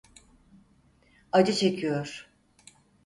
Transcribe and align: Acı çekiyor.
Acı 1.31 1.53
çekiyor. 1.55 2.29